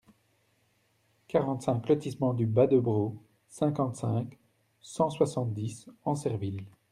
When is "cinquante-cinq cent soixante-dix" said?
3.49-5.91